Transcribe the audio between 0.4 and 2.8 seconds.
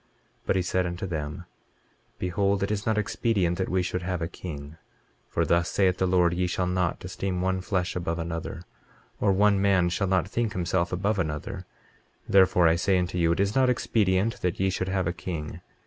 But he said unto them: Behold, it